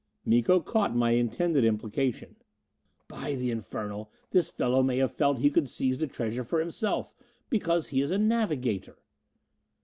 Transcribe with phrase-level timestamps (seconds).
[0.25, 2.37] Miko caught my intended implication.
[3.07, 7.13] "By the infernal, this fellow may have felt he could seize the treasure for himself!
[7.51, 8.97] Because he is a navigator!"